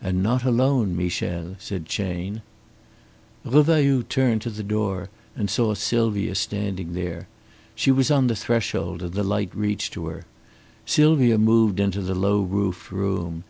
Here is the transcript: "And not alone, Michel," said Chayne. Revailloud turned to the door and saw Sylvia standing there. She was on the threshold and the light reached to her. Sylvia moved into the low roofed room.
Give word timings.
"And 0.00 0.22
not 0.22 0.44
alone, 0.44 0.96
Michel," 0.96 1.56
said 1.58 1.84
Chayne. 1.84 2.40
Revailloud 3.44 4.08
turned 4.08 4.40
to 4.40 4.48
the 4.48 4.62
door 4.62 5.10
and 5.36 5.50
saw 5.50 5.74
Sylvia 5.74 6.34
standing 6.36 6.94
there. 6.94 7.28
She 7.74 7.90
was 7.90 8.10
on 8.10 8.28
the 8.28 8.34
threshold 8.34 9.02
and 9.02 9.12
the 9.12 9.22
light 9.22 9.54
reached 9.54 9.92
to 9.92 10.06
her. 10.06 10.24
Sylvia 10.86 11.36
moved 11.36 11.80
into 11.80 12.00
the 12.00 12.14
low 12.14 12.40
roofed 12.40 12.90
room. 12.90 13.44